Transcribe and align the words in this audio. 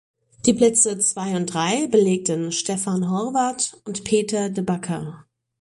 Die 0.47 0.55
Plätze 0.55 0.97
zwei 0.97 1.35
und 1.35 1.53
drei 1.53 1.85
belegten 1.85 2.51
Stephan 2.51 3.11
Horvath 3.11 3.79
und 3.85 4.03
Peter 4.03 4.49
de 4.49 4.63
Backer. 4.63 5.25